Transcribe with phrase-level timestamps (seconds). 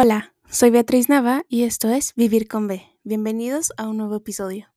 [0.00, 2.82] Hola, soy Beatriz Nava y esto es Vivir con B.
[3.02, 4.68] Bienvenidos a un nuevo episodio.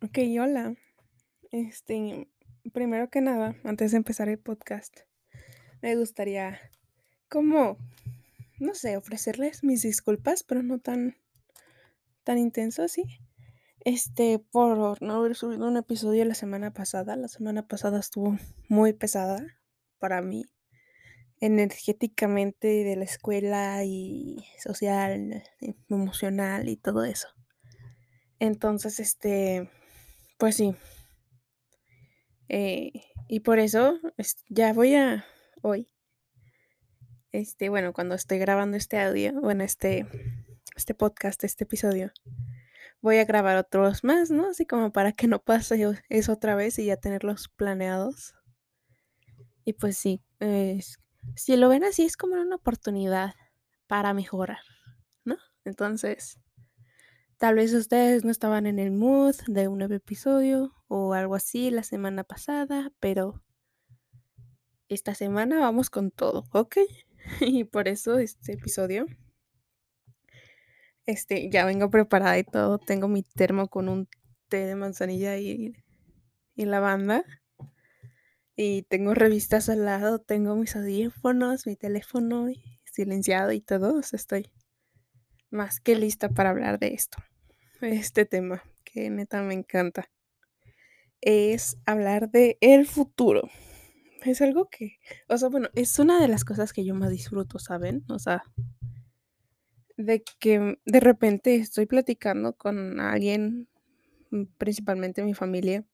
[0.00, 0.74] Ok, hola.
[1.50, 2.30] Este,
[2.72, 5.00] primero que nada, antes de empezar el podcast,
[5.82, 6.60] me gustaría,
[7.28, 7.76] como,
[8.58, 11.18] no sé, ofrecerles mis disculpas, pero no tan,
[12.24, 13.04] tan intenso así.
[13.80, 17.16] Este, por no haber subido un episodio la semana pasada.
[17.16, 18.38] La semana pasada estuvo
[18.70, 19.46] muy pesada
[19.98, 20.44] para mí,
[21.40, 25.42] energéticamente de la escuela y social,
[25.88, 27.28] emocional y todo eso.
[28.38, 29.70] Entonces, este,
[30.38, 30.74] pues sí.
[32.48, 32.92] Eh,
[33.28, 33.98] y por eso
[34.48, 35.24] ya voy a
[35.62, 35.88] hoy.
[37.32, 40.06] Este, bueno, cuando estoy grabando este audio, bueno, este,
[40.76, 42.12] este podcast, este episodio,
[43.02, 44.48] voy a grabar otros más, ¿no?
[44.48, 48.34] Así como para que no pase eso otra vez y ya tenerlos planeados.
[49.66, 50.22] Y pues sí,
[51.34, 53.34] si lo ven así es como una oportunidad
[53.88, 54.60] para mejorar,
[55.24, 55.36] ¿no?
[55.64, 56.38] Entonces,
[57.36, 61.72] tal vez ustedes no estaban en el mood de un nuevo episodio o algo así
[61.72, 63.42] la semana pasada, pero
[64.88, 66.76] esta semana vamos con todo, ¿ok?
[67.40, 69.06] y por eso este episodio,
[71.06, 72.78] este, ya vengo preparada y todo.
[72.78, 74.08] Tengo mi termo con un
[74.48, 75.74] té de manzanilla y,
[76.54, 77.24] y lavanda.
[78.56, 82.48] Y tengo revistas al lado, tengo mis audífonos, mi teléfono
[82.84, 84.00] silenciado y todo.
[84.00, 84.50] estoy
[85.50, 87.18] más que lista para hablar de esto.
[87.82, 90.08] Este tema que neta me encanta.
[91.20, 93.50] Es hablar de el futuro.
[94.24, 97.58] Es algo que, o sea, bueno, es una de las cosas que yo más disfruto,
[97.58, 98.04] ¿saben?
[98.08, 98.42] O sea,
[99.96, 103.68] de que de repente estoy platicando con alguien,
[104.56, 105.84] principalmente mi familia,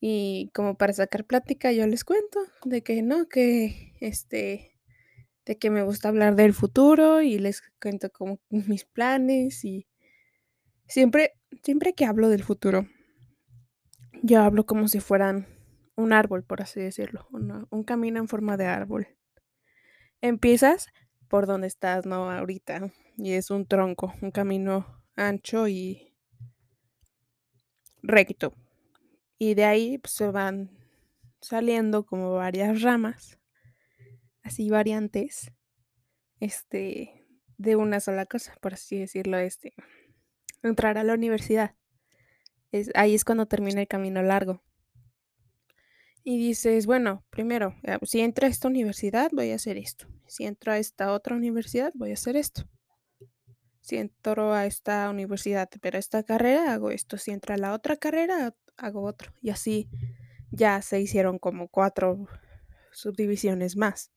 [0.00, 4.78] y como para sacar plática, yo les cuento de que no, que este,
[5.44, 9.86] de que me gusta hablar del futuro y les cuento como mis planes y
[10.86, 12.86] siempre, siempre que hablo del futuro,
[14.22, 15.46] yo hablo como si fueran
[15.96, 19.08] un árbol, por así decirlo, un camino en forma de árbol.
[20.20, 20.88] Empiezas
[21.28, 22.30] por donde estás, ¿no?
[22.30, 26.14] Ahorita, y es un tronco, un camino ancho y
[28.02, 28.54] recto
[29.50, 30.70] y de ahí pues, se van
[31.40, 33.38] saliendo como varias ramas,
[34.42, 35.52] así variantes,
[36.40, 37.26] este,
[37.58, 39.74] de una sola cosa, por así decirlo, este,
[40.62, 41.74] entrar a la universidad.
[42.72, 44.62] Es, ahí es cuando termina el camino largo.
[46.22, 50.06] Y dices, bueno, primero, eh, si entro a esta universidad, voy a hacer esto.
[50.26, 52.66] Si entro a esta otra universidad, voy a hacer esto.
[53.82, 57.18] Si entro a esta universidad, pero esta carrera, hago esto.
[57.18, 59.32] Si entro a la otra carrera, hago otro.
[59.40, 59.88] Y así
[60.50, 62.26] ya se hicieron como cuatro
[62.92, 64.12] subdivisiones más.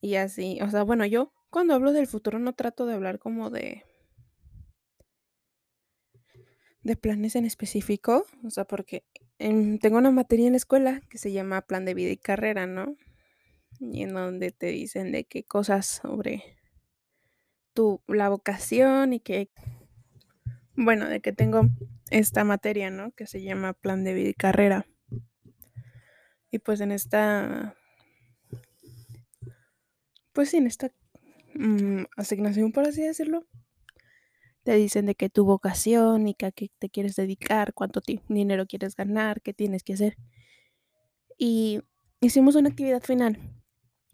[0.00, 3.50] Y así, o sea, bueno, yo cuando hablo del futuro no trato de hablar como
[3.50, 3.84] de
[6.82, 9.04] de planes en específico, o sea, porque
[9.38, 12.96] tengo una materia en la escuela que se llama plan de vida y carrera, ¿no?
[13.78, 16.56] Y en donde te dicen de qué cosas sobre
[17.74, 19.50] tu la vocación y que
[20.78, 21.62] bueno, de que tengo
[22.08, 23.10] esta materia, ¿no?
[23.10, 24.86] Que se llama Plan de Vida y Carrera.
[26.52, 27.74] Y pues en esta,
[30.32, 30.92] pues en esta
[31.54, 33.44] mm, asignación, por así decirlo,
[34.62, 38.66] te dicen de que tu vocación y que a qué te quieres dedicar, cuánto dinero
[38.66, 40.16] quieres ganar, qué tienes que hacer.
[41.36, 41.80] Y
[42.20, 43.40] hicimos una actividad final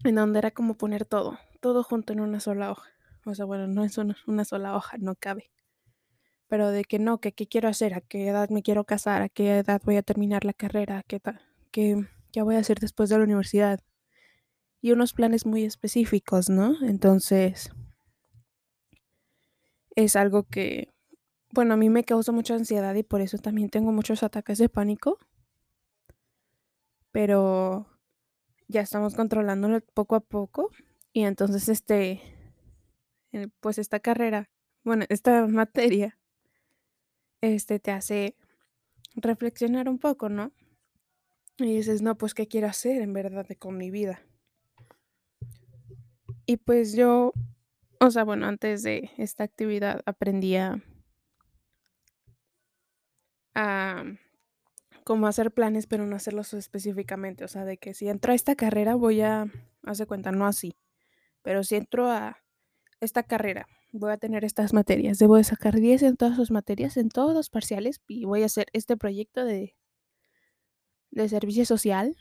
[0.03, 2.89] en donde era como poner todo, todo junto en una sola hoja.
[3.23, 5.51] O sea, bueno, no es una sola hoja, no cabe
[6.47, 9.29] pero de que no, que qué quiero hacer, a qué edad me quiero casar, a
[9.29, 11.19] qué edad voy a terminar la carrera, qué,
[11.71, 13.79] qué, qué voy a hacer después de la universidad.
[14.81, 16.75] Y unos planes muy específicos, ¿no?
[16.83, 17.71] Entonces,
[19.95, 20.93] es algo que,
[21.51, 24.69] bueno, a mí me causa mucha ansiedad y por eso también tengo muchos ataques de
[24.69, 25.17] pánico.
[27.11, 27.87] Pero
[28.67, 30.69] ya estamos controlándolo poco a poco.
[31.13, 32.21] Y entonces, este,
[33.31, 34.49] eh, pues esta carrera,
[34.83, 36.19] bueno, esta materia
[37.41, 38.35] este te hace
[39.15, 40.51] reflexionar un poco, ¿no?
[41.57, 44.21] Y dices, no, pues, ¿qué quiero hacer en verdad con mi vida?
[46.45, 47.33] Y pues yo,
[47.99, 50.81] o sea, bueno, antes de esta actividad aprendí a,
[53.55, 54.03] a
[55.03, 57.45] cómo hacer planes, pero no hacerlos específicamente.
[57.45, 59.47] O sea, de que si entro a esta carrera voy a,
[59.83, 60.75] hace cuenta, no así,
[61.41, 62.43] pero si entro a
[62.99, 63.67] esta carrera
[63.99, 65.17] voy a tener estas materias.
[65.19, 68.47] Debo de sacar 10 en todas sus materias, en todos los parciales, y voy a
[68.47, 69.75] hacer este proyecto de,
[71.11, 72.17] de servicio social.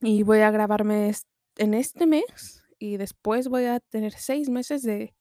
[0.00, 1.12] Y voy a grabarme
[1.56, 5.14] en este mes y después voy a tener seis meses de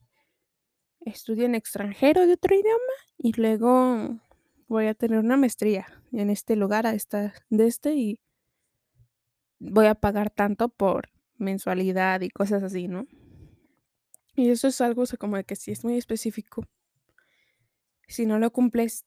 [1.02, 4.20] estudio en extranjero de otro idioma y luego
[4.68, 8.20] voy a tener una maestría en este lugar, a esta, de este, y
[9.60, 13.06] voy a pagar tanto por mensualidad y cosas así, ¿no?
[14.40, 16.64] Y eso es algo como de que si es muy específico.
[18.08, 19.06] Si no lo cumples,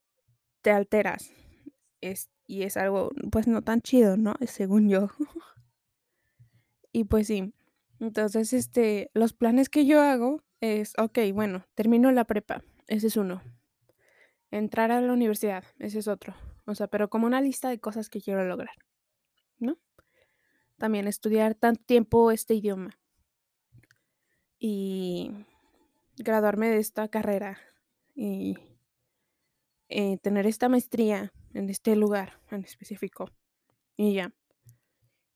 [0.60, 1.32] te alteras.
[2.02, 4.34] Es, y es algo, pues no tan chido, ¿no?
[4.46, 5.08] Según yo.
[6.92, 7.54] y pues sí.
[7.98, 12.62] Entonces, este, los planes que yo hago es, ok, bueno, termino la prepa.
[12.86, 13.40] Ese es uno.
[14.50, 15.64] Entrar a la universidad.
[15.78, 16.34] Ese es otro.
[16.66, 18.74] O sea, pero como una lista de cosas que quiero lograr.
[19.58, 19.78] ¿No?
[20.76, 22.98] También estudiar tanto tiempo este idioma.
[24.64, 25.32] Y
[26.16, 27.58] graduarme de esta carrera.
[28.14, 28.56] Y
[29.88, 33.28] eh, tener esta maestría en este lugar en específico.
[33.96, 34.32] Y ya.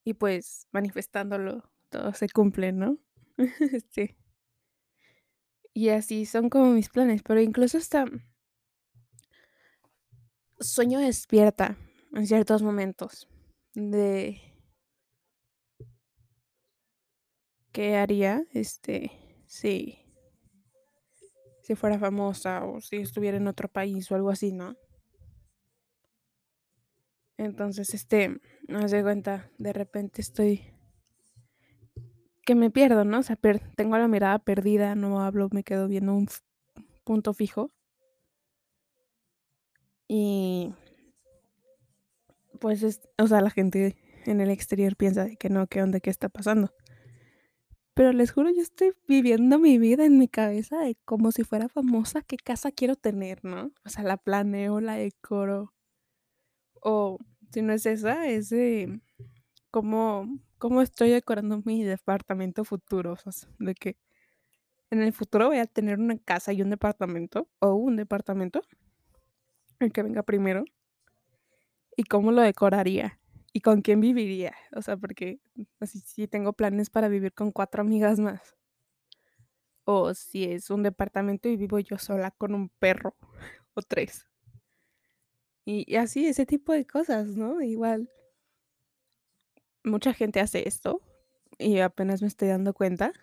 [0.04, 2.98] Y pues manifestándolo, todo se cumple, ¿no?
[3.90, 4.14] sí.
[5.74, 8.06] Y así son como mis planes, pero incluso hasta
[10.60, 11.76] sueño despierta
[12.12, 13.28] en ciertos momentos
[13.74, 14.40] de
[17.76, 19.12] qué haría este
[19.44, 19.98] si
[21.60, 24.76] si fuera famosa o si estuviera en otro país o algo así, ¿no?
[27.36, 30.72] Entonces, este, no se cuenta, de repente estoy
[32.46, 33.18] que me pierdo, ¿no?
[33.18, 33.36] O sea,
[33.76, 36.28] tengo la mirada perdida, no hablo, me quedo viendo un
[37.04, 37.72] punto fijo.
[40.08, 40.72] Y
[42.58, 46.00] pues, es, o sea, la gente en el exterior piensa de que no, qué onda,
[46.00, 46.72] qué está pasando.
[47.96, 51.70] Pero les juro, yo estoy viviendo mi vida en mi cabeza de como si fuera
[51.70, 53.72] famosa, qué casa quiero tener, ¿no?
[53.86, 55.72] O sea, la planeo, la decoro.
[56.82, 57.18] O
[57.50, 59.00] si no es esa, es de
[59.70, 60.28] cómo,
[60.58, 63.14] cómo estoy decorando mi departamento futuro.
[63.24, 63.96] O sea, de que
[64.90, 68.60] en el futuro voy a tener una casa y un departamento, o un departamento,
[69.80, 70.64] el que venga primero.
[71.96, 73.18] Y cómo lo decoraría
[73.56, 74.54] y con quién viviría.
[74.72, 75.40] O sea, porque
[75.80, 78.54] así sí tengo planes para vivir con cuatro amigas más.
[79.84, 83.16] O si es un departamento y vivo yo sola con un perro
[83.72, 84.26] o tres.
[85.64, 87.62] Y, así, ese tipo de cosas, ¿no?
[87.62, 88.10] Igual.
[89.84, 91.00] Mucha gente hace esto
[91.56, 93.14] y apenas me estoy dando cuenta.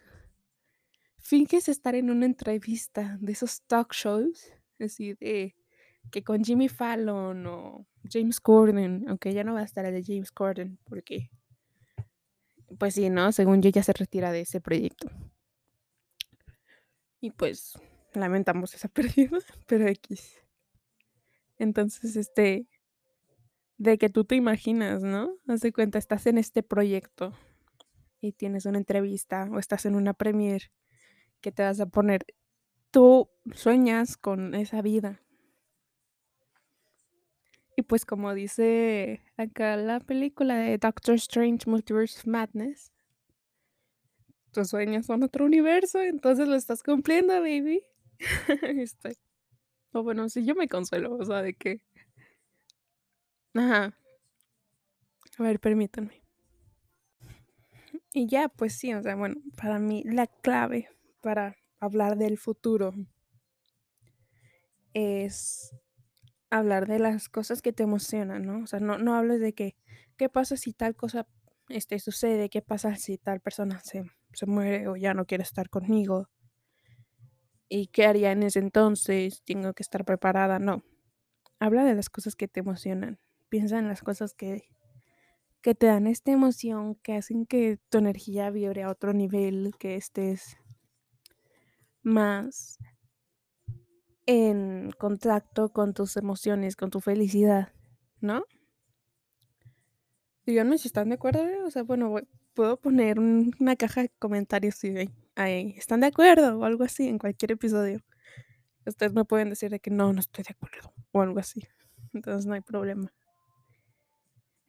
[1.19, 5.55] Finges estar en una entrevista de esos talk shows, así de
[6.09, 10.03] que con Jimmy Fallon o James Corden, aunque ya no va a estar el de
[10.03, 11.29] James Corden, porque,
[12.77, 13.31] pues sí, ¿no?
[13.31, 15.09] Según yo ya se retira de ese proyecto.
[17.21, 17.73] Y pues
[18.13, 20.41] lamentamos esa pérdida, pero X.
[21.57, 22.67] Entonces, este,
[23.77, 25.35] de que tú te imaginas, ¿no?
[25.47, 27.33] Haz de cuenta, estás en este proyecto
[28.21, 30.71] y tienes una entrevista o estás en una premiere
[31.41, 32.25] que te vas a poner,
[32.91, 35.22] tú sueñas con esa vida,
[37.75, 42.91] y pues como dice acá la película de Doctor Strange Multiverse of Madness,
[44.51, 47.83] tus sueños son otro universo, entonces lo estás cumpliendo, baby.
[48.79, 49.17] Estoy.
[49.91, 51.81] O bueno, si yo me consuelo, o sea, de que...
[53.55, 53.97] Ajá.
[55.37, 56.21] A ver, permítanme.
[58.13, 60.89] Y ya, pues sí, o sea, bueno, para mí la clave
[61.21, 62.93] para hablar del futuro
[64.93, 65.75] es
[66.57, 68.63] hablar de las cosas que te emocionan, ¿no?
[68.63, 69.75] O sea, no, no hables de que,
[70.17, 71.27] ¿qué pasa si tal cosa
[71.67, 72.49] este, sucede?
[72.49, 76.29] ¿Qué pasa si tal persona se, se muere o ya no quiere estar conmigo?
[77.69, 79.41] ¿Y qué haría en ese entonces?
[79.45, 80.59] Tengo que estar preparada.
[80.59, 80.83] No.
[81.59, 83.19] Habla de las cosas que te emocionan.
[83.49, 84.69] Piensa en las cosas que,
[85.61, 89.95] que te dan esta emoción, que hacen que tu energía vibre a otro nivel, que
[89.95, 90.57] estés
[92.03, 92.77] más
[94.25, 97.73] en contacto con tus emociones, con tu felicidad,
[98.21, 98.45] ¿no?
[100.45, 101.61] Díganme si están de acuerdo, ¿eh?
[101.63, 102.15] o sea, bueno,
[102.53, 104.93] puedo poner una caja de comentarios si
[105.35, 107.99] ahí están de acuerdo o algo así en cualquier episodio.
[108.85, 111.67] Ustedes me pueden decir de que no, no estoy de acuerdo o algo así.
[112.13, 113.13] Entonces no hay problema.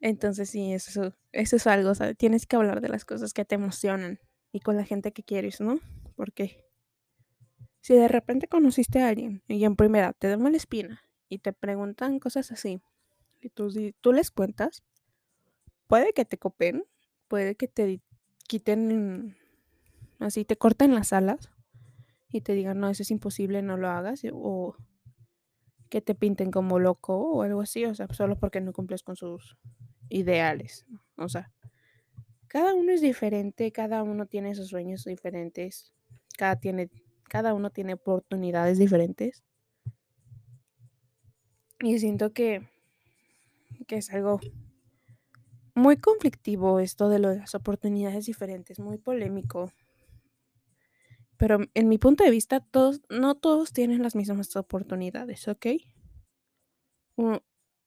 [0.01, 3.45] Entonces sí, eso, eso es algo, o sea, tienes que hablar de las cosas que
[3.45, 4.21] te emocionan
[4.53, 5.81] y con la gente que quieres, ¿no?
[6.15, 6.64] Porque
[7.85, 11.53] si de repente conociste a alguien y en primera te da mala espina y te
[11.53, 12.81] preguntan cosas así
[13.43, 14.83] y tú, tú les cuentas,
[15.87, 16.85] puede que te copen,
[17.29, 18.01] puede que te
[18.49, 19.37] quiten,
[20.19, 21.51] así te corten las alas
[22.31, 24.77] y te digan, no, eso es imposible, no lo hagas, o
[25.91, 29.15] que te pinten como loco o algo así, o sea, solo porque no cumples con
[29.15, 29.59] sus
[30.09, 30.87] ideales,
[31.19, 31.53] o sea,
[32.49, 35.93] cada uno es diferente, cada uno tiene sus sueños diferentes,
[36.39, 36.89] cada, tiene,
[37.29, 39.43] cada uno tiene oportunidades diferentes.
[41.81, 42.69] Y siento que,
[43.87, 44.41] que es algo
[45.75, 49.73] muy conflictivo esto de las oportunidades diferentes, muy polémico.
[51.37, 55.67] Pero en mi punto de vista, todos, no todos tienen las mismas oportunidades, ¿ok?
[57.17, 57.41] Un,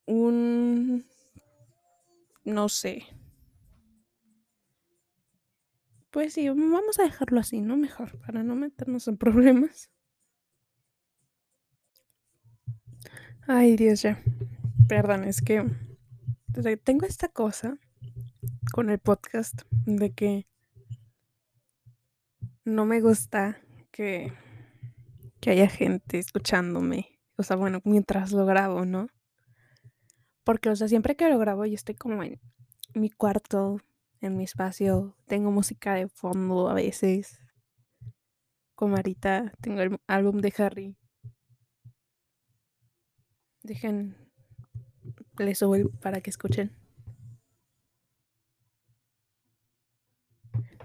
[0.06, 1.06] un
[2.44, 3.04] no sé.
[6.18, 7.78] Pues sí, vamos a dejarlo así, ¿no?
[7.78, 9.92] Mejor, para no meternos en problemas.
[13.48, 14.20] Ay, Dios, ya.
[14.88, 15.64] Perdón, es que
[16.84, 17.78] tengo esta cosa
[18.74, 20.48] con el podcast de que
[22.66, 24.34] no me gusta que,
[25.40, 27.20] que haya gente escuchándome.
[27.36, 29.08] O sea, bueno, mientras lo grabo, ¿no?
[30.44, 32.40] Porque, o sea, siempre que lo grabo yo estoy como en
[32.96, 33.82] mi cuarto,
[34.22, 37.40] en mi espacio, tengo música de fondo a veces.
[38.76, 40.96] Como ahorita tengo el álbum de Harry.
[43.64, 44.16] Dejen,
[45.38, 46.72] les subo para que escuchen.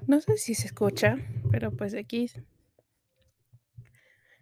[0.07, 1.17] No sé si se escucha,
[1.51, 2.31] pero pues aquí.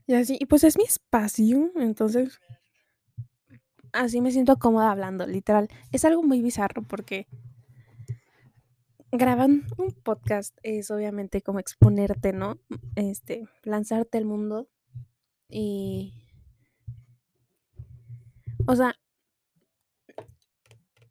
[0.07, 2.41] Y así, y pues es mi espacio, entonces
[3.93, 5.69] así me siento cómoda hablando, literal.
[5.93, 7.27] Es algo muy bizarro porque
[9.13, 12.59] graban un podcast es obviamente como exponerte, ¿no?
[12.95, 14.69] Este, lanzarte al mundo
[15.49, 16.15] y
[18.67, 18.95] o sea,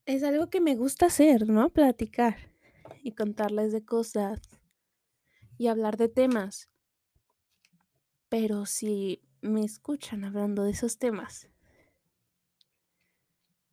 [0.05, 1.69] es algo que me gusta hacer, ¿no?
[1.69, 2.37] Platicar
[3.03, 4.39] y contarles de cosas
[5.57, 6.69] y hablar de temas.
[8.29, 11.49] Pero si me escuchan hablando de esos temas,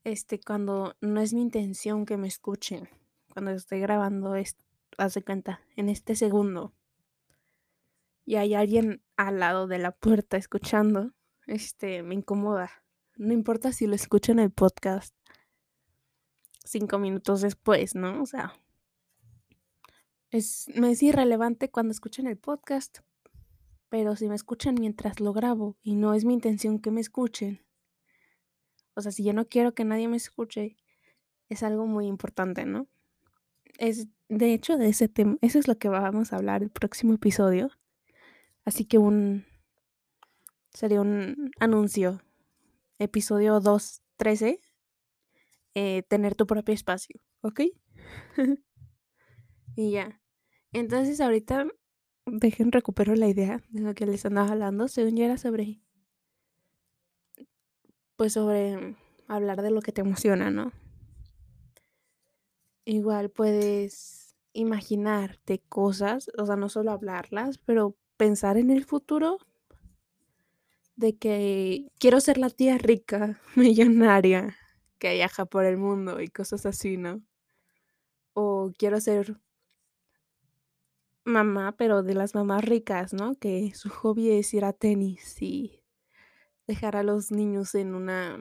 [0.04, 2.88] este, cuando no es mi intención que me escuchen,
[3.36, 4.32] cuando estoy grabando
[4.96, 6.72] hace cuenta, en este segundo,
[8.24, 11.12] y hay alguien al lado de la puerta escuchando,
[11.46, 12.70] este, me incomoda.
[13.18, 15.14] No importa si lo escuchan en el podcast
[16.64, 18.22] cinco minutos después, ¿no?
[18.22, 18.54] O sea,
[20.30, 23.00] es, me es irrelevante cuando escuchen el podcast,
[23.90, 27.60] pero si me escuchan mientras lo grabo y no es mi intención que me escuchen,
[28.94, 30.78] o sea, si yo no quiero que nadie me escuche,
[31.50, 32.88] es algo muy importante, ¿no?
[33.78, 37.14] Es, de hecho, de ese tema, eso es lo que vamos a hablar el próximo
[37.14, 37.70] episodio.
[38.64, 39.44] Así que un,
[40.72, 42.22] sería un anuncio.
[42.98, 44.60] Episodio 213,
[45.74, 47.60] eh, tener tu propio espacio, ¿ok?
[49.76, 50.22] Y ya.
[50.72, 51.66] Entonces ahorita
[52.24, 54.88] dejen recupero la idea de lo que les andaba hablando.
[54.88, 55.82] Según yo era sobre.
[58.16, 58.96] Pues sobre
[59.28, 60.72] hablar de lo que te emociona, ¿no?
[62.86, 69.38] Igual puedes imaginarte cosas, o sea, no solo hablarlas, pero pensar en el futuro
[70.94, 74.56] de que quiero ser la tía rica, millonaria,
[74.98, 77.22] que viaja por el mundo y cosas así, ¿no?
[78.34, 79.40] O quiero ser
[81.24, 83.34] mamá, pero de las mamás ricas, ¿no?
[83.34, 85.82] Que su hobby es ir a tenis y
[86.68, 88.34] dejar a los niños en una,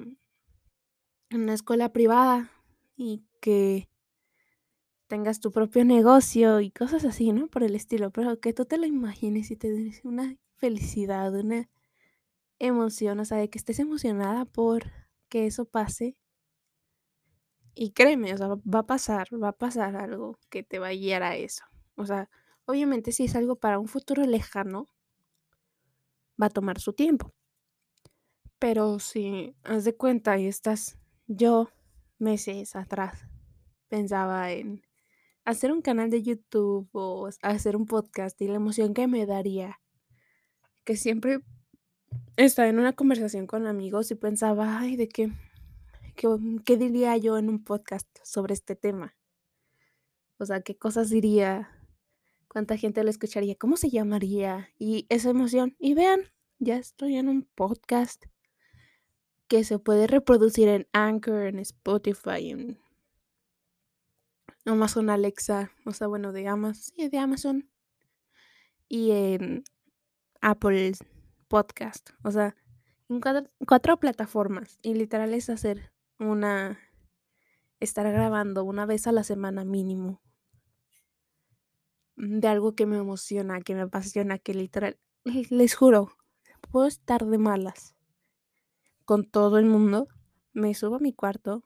[1.32, 2.52] en una escuela privada
[2.96, 3.90] y que
[5.08, 7.48] tengas tu propio negocio y cosas así, ¿no?
[7.48, 11.70] Por el estilo, pero que tú te lo imagines y te des una felicidad, una
[12.60, 14.84] emoción, o sea, de que estés emocionada por
[15.30, 16.18] que eso pase.
[17.74, 20.94] Y créeme, o sea, va a pasar, va a pasar algo que te va a
[20.94, 21.66] guiar a eso.
[21.96, 22.30] O sea,
[22.66, 24.88] Obviamente si es algo para un futuro lejano,
[26.42, 27.32] va a tomar su tiempo.
[28.58, 30.98] Pero si haz de cuenta y estás,
[31.28, 31.70] yo
[32.18, 33.28] meses atrás
[33.88, 34.82] pensaba en
[35.46, 39.80] hacer un canal de YouTube o hacer un podcast y la emoción que me daría,
[40.84, 41.40] que siempre
[42.36, 45.32] estaba en una conversación con amigos y pensaba, ay, ¿de qué,
[46.16, 49.16] qué, diría yo en un podcast sobre este tema?
[50.38, 51.72] O sea, ¿qué cosas diría
[52.56, 55.76] cuánta gente lo escucharía, cómo se llamaría y esa emoción.
[55.78, 56.22] Y vean,
[56.58, 58.28] ya estoy en un podcast
[59.50, 62.80] que se puede reproducir en Anchor, en Spotify, en
[64.66, 67.70] Amazon Alexa, o sea, bueno, de Amazon, sí, de Amazon
[68.88, 69.64] y en
[70.42, 70.94] Apple
[71.48, 72.56] Podcast, o sea,
[73.10, 76.80] en cuatro, cuatro plataformas y literal es hacer una,
[77.80, 80.22] estar grabando una vez a la semana mínimo
[82.16, 86.18] de algo que me emociona, que me apasiona, que literal, les juro,
[86.72, 87.96] puedo estar de malas
[89.06, 90.08] con todo el mundo,
[90.54, 91.64] me subo a mi cuarto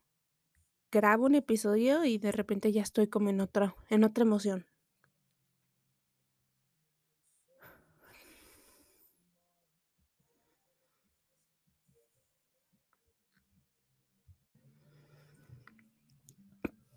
[0.90, 4.66] grabo un episodio y de repente ya estoy como en otra, en otra emoción.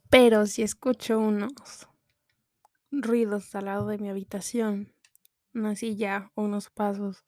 [0.10, 1.88] Pero si escucho unos
[2.92, 4.94] ruidos al lado de mi habitación,
[5.54, 7.24] una silla unos pasos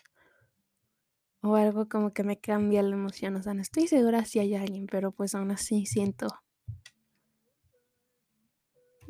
[1.41, 3.37] o algo como que me cambia la emoción.
[3.37, 6.27] O sea, no estoy segura si hay alguien, pero pues aún así siento.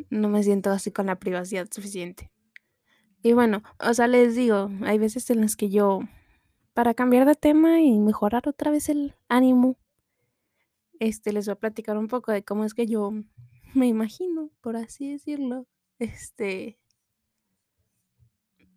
[0.10, 2.32] No me siento así con la privacidad suficiente.
[3.22, 6.02] Y bueno, o sea, les digo, hay veces en las que yo,
[6.74, 9.78] para cambiar de tema y mejorar otra vez el ánimo,
[11.00, 13.12] este, les voy a platicar un poco de cómo es que yo
[13.74, 15.68] me imagino, por así decirlo,
[16.00, 16.78] este,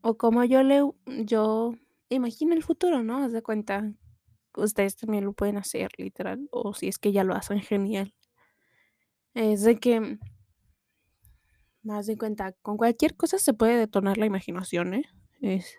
[0.01, 0.83] o cómo yo le,
[1.25, 1.75] yo
[2.09, 3.19] imagino el futuro, ¿no?
[3.19, 3.93] Haz de cuenta,
[4.57, 8.15] ustedes también lo pueden hacer, literal, o si es que ya lo hacen genial.
[9.35, 10.19] Es de que,
[11.88, 15.04] más de cuenta, con cualquier cosa se puede detonar la imaginación, ¿eh?
[15.40, 15.78] Es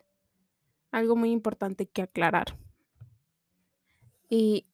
[0.92, 2.58] algo muy importante que aclarar.
[4.28, 4.68] Y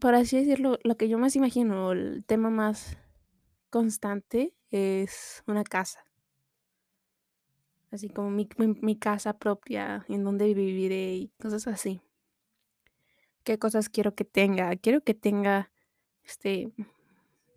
[0.00, 2.98] por así decirlo, lo que yo más imagino, el tema más
[3.70, 6.04] constante es una casa.
[7.90, 12.00] Así como mi, casa propia, en donde viviré y cosas así.
[13.44, 14.74] ¿Qué cosas quiero que tenga?
[14.76, 15.70] Quiero que tenga
[16.24, 16.70] este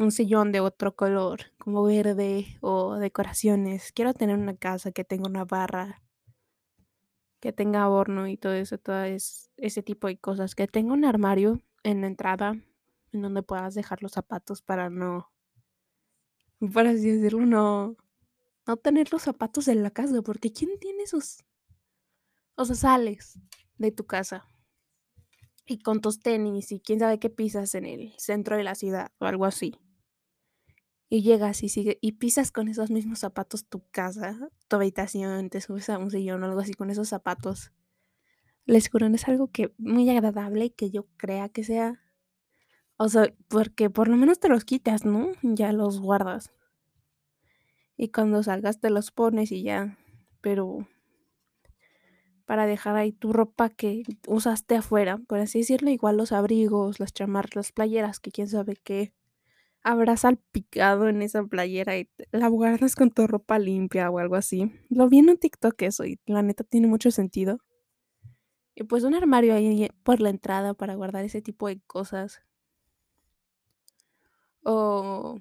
[0.01, 3.91] un sillón de otro color, como verde o decoraciones.
[3.93, 6.01] Quiero tener una casa que tenga una barra,
[7.39, 10.55] que tenga horno y todo eso, todo ese tipo de cosas.
[10.55, 12.55] Que tenga un armario en la entrada
[13.13, 15.31] en donde puedas dejar los zapatos para no
[16.69, 17.97] por así decirlo, no,
[18.67, 21.43] no tener los zapatos en la casa, porque ¿quién tiene esos?
[22.55, 23.39] O sea, sales
[23.77, 24.45] de tu casa
[25.65, 29.11] y con tus tenis y quién sabe qué pisas en el centro de la ciudad
[29.19, 29.75] o algo así.
[31.11, 35.59] Y llegas y sigue y pisas con esos mismos zapatos tu casa, tu habitación, te
[35.59, 37.73] subes a un sillón o algo así con esos zapatos.
[38.65, 41.99] Les juro, es algo que muy agradable que yo crea que sea
[43.03, 45.31] o sea, porque por lo menos te los quitas, ¿no?
[45.41, 46.51] Ya los guardas.
[47.97, 49.97] Y cuando salgas te los pones y ya.
[50.39, 50.87] Pero
[52.45, 57.11] para dejar ahí tu ropa que usaste afuera, por así decirlo, igual los abrigos, las
[57.11, 59.15] chamarras, las playeras, que quién sabe qué
[59.83, 64.71] habrá salpicado en esa playera y la guardas con tu ropa limpia o algo así.
[64.89, 67.59] Lo vi en un TikTok eso y la neta tiene mucho sentido.
[68.75, 72.41] Y pues un armario ahí por la entrada para guardar ese tipo de cosas
[74.63, 75.39] o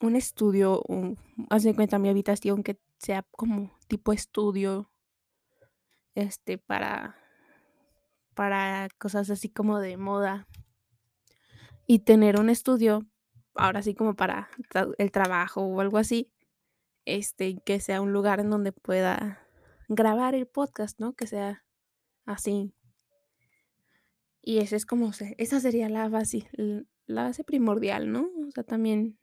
[0.00, 1.18] un estudio, un,
[1.50, 4.90] haz de cuenta mi habitación que sea como tipo estudio,
[6.14, 7.16] este, para,
[8.34, 10.46] para cosas así como de moda.
[11.86, 13.06] Y tener un estudio,
[13.54, 14.48] ahora sí como para
[14.98, 16.30] el trabajo o algo así,
[17.04, 19.46] este, que sea un lugar en donde pueda
[19.88, 21.14] grabar el podcast, ¿no?
[21.14, 21.64] Que sea
[22.24, 22.74] así.
[24.42, 26.48] Y ese es como, esa sería la base,
[27.06, 28.30] la base primordial, ¿no?
[28.46, 29.18] O sea, también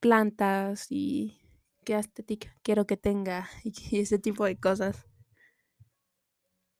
[0.00, 1.40] plantas y
[1.84, 5.06] qué estética quiero que tenga y ese tipo de cosas.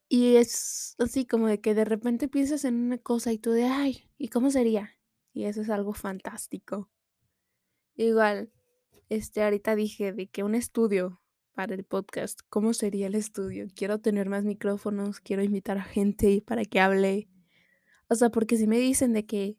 [0.08, 3.64] Y es así como de que de repente piensas en una cosa y tú de,
[3.64, 4.95] ay, ¿y cómo sería?
[5.36, 6.88] Y eso es algo fantástico.
[7.94, 8.50] Igual,
[9.10, 11.20] este, ahorita dije de que un estudio
[11.52, 13.66] para el podcast, ¿cómo sería el estudio?
[13.76, 17.28] Quiero tener más micrófonos, quiero invitar a gente para que hable.
[18.08, 19.58] O sea, porque si me dicen de que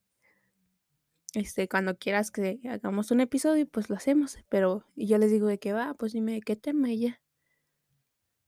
[1.36, 4.40] este, cuando quieras que hagamos un episodio, pues lo hacemos.
[4.50, 7.22] Pero yo les digo de qué va, pues dime qué tema ya.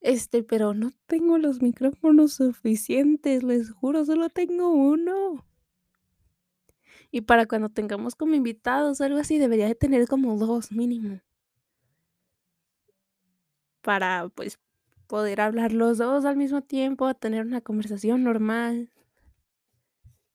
[0.01, 5.45] Este, pero no tengo los micrófonos suficientes, les juro, solo tengo uno.
[7.11, 11.21] Y para cuando tengamos como invitados o algo así, debería de tener como dos mínimo.
[13.81, 14.59] Para pues
[15.07, 18.91] poder hablar los dos al mismo tiempo, tener una conversación normal.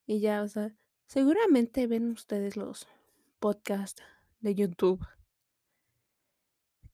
[0.07, 0.75] Y ya, o sea,
[1.07, 2.89] Seguramente ven ustedes los
[3.39, 4.03] podcasts
[4.41, 5.07] de YouTube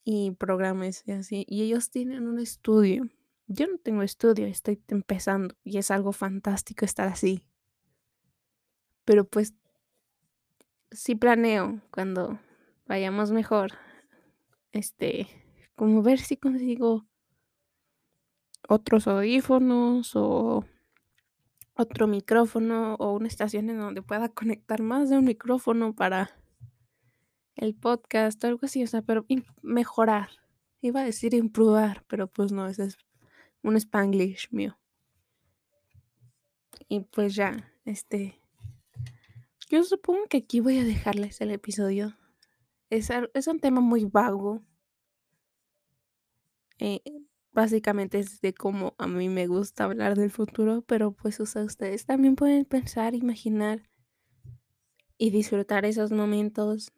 [0.04, 3.08] y programas y así, y ellos tienen un estudio.
[3.46, 7.42] Yo no tengo estudio, estoy empezando y es algo fantástico estar así.
[9.04, 9.54] Pero pues
[10.90, 12.38] sí planeo cuando
[12.86, 13.72] vayamos mejor,
[14.72, 15.28] este,
[15.76, 17.06] como ver si consigo
[18.68, 20.64] otros audífonos o
[21.74, 26.30] otro micrófono o una estación en donde pueda conectar más de un micrófono para
[27.56, 29.26] el podcast o algo así, o sea, pero
[29.62, 30.30] mejorar.
[30.82, 32.98] Iba a decir improvar, pero pues no, ese es
[33.62, 34.78] un spanglish mío.
[36.88, 38.39] Y pues ya, este,
[39.70, 42.16] Yo supongo que aquí voy a dejarles el episodio.
[42.90, 44.64] Es, es un tema muy vago.
[46.80, 47.00] Eh,
[47.52, 52.34] básicamente es de cómo a mí me gusta hablar del futuro, pero pues ustedes también
[52.34, 53.88] pueden pensar, imaginar
[55.16, 56.90] y disfrutar esos momentos.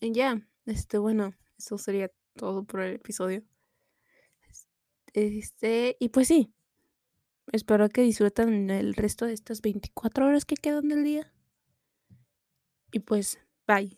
[0.00, 3.44] Y ya, este, bueno, eso sería todo por el episodio.
[5.12, 6.52] Este, y pues sí,
[7.52, 11.32] espero que disfruten el resto de estas 24 horas que quedan del día.
[12.92, 13.97] Y pues, bye.